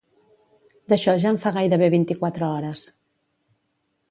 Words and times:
D'això 0.93 1.15
ja 1.25 1.33
en 1.33 1.39
fa 1.43 1.53
gairebé 1.59 1.91
vint-i-quatre 1.97 2.49
hores. 2.49 2.89